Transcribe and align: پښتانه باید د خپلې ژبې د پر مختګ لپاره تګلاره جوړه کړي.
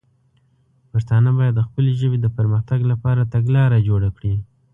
پښتانه 0.91 1.29
باید 1.37 1.53
د 1.55 1.61
خپلې 1.67 1.91
ژبې 1.99 2.17
د 2.21 2.27
پر 2.35 2.45
مختګ 2.53 2.79
لپاره 2.91 3.29
تګلاره 3.33 3.77
جوړه 3.87 4.09
کړي. 4.17 4.35